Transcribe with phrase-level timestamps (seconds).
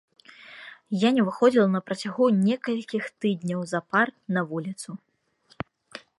[1.03, 4.07] Я не выходзіла на працягу некалькіх тыдняў запар
[4.39, 4.89] на вуліцу.